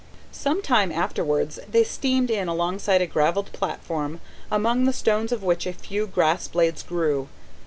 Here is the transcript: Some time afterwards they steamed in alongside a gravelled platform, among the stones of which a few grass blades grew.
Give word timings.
Some 0.31 0.63
time 0.63 0.91
afterwards 0.91 1.59
they 1.69 1.83
steamed 1.83 2.31
in 2.31 2.47
alongside 2.47 3.03
a 3.03 3.05
gravelled 3.05 3.51
platform, 3.53 4.19
among 4.49 4.85
the 4.85 4.93
stones 4.93 5.31
of 5.31 5.43
which 5.43 5.67
a 5.67 5.73
few 5.73 6.07
grass 6.07 6.47
blades 6.47 6.81
grew. 6.81 7.27